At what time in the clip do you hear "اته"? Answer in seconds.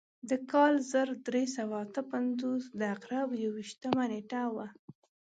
1.85-2.01